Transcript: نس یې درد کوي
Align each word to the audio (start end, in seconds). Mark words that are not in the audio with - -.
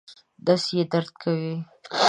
نس 0.45 0.63
یې 0.75 0.83
درد 0.91 1.09
کوي 1.21 1.53